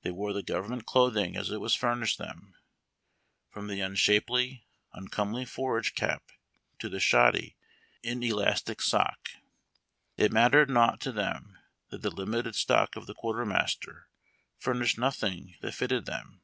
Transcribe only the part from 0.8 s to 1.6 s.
clothing as it